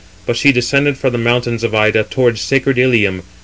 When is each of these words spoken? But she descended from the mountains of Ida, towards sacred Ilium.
But 0.25 0.35
she 0.35 0.51
descended 0.51 0.97
from 0.97 1.11
the 1.11 1.19
mountains 1.19 1.63
of 1.63 1.75
Ida, 1.75 2.03
towards 2.09 2.41
sacred 2.41 2.79
Ilium. 2.79 3.21